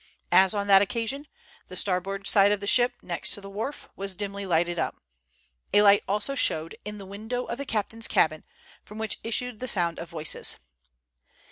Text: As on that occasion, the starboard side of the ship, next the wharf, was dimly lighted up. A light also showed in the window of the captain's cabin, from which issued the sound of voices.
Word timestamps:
As 0.31 0.55
on 0.55 0.65
that 0.65 0.81
occasion, 0.81 1.27
the 1.67 1.75
starboard 1.75 2.25
side 2.25 2.51
of 2.51 2.59
the 2.59 2.65
ship, 2.65 2.93
next 3.03 3.35
the 3.35 3.49
wharf, 3.51 3.87
was 3.95 4.15
dimly 4.15 4.47
lighted 4.47 4.79
up. 4.79 4.95
A 5.75 5.83
light 5.83 6.03
also 6.07 6.33
showed 6.33 6.73
in 6.83 6.97
the 6.97 7.05
window 7.05 7.45
of 7.45 7.59
the 7.59 7.67
captain's 7.67 8.07
cabin, 8.07 8.43
from 8.83 8.97
which 8.97 9.19
issued 9.23 9.59
the 9.59 9.67
sound 9.67 9.99
of 9.99 10.09
voices. 10.09 10.55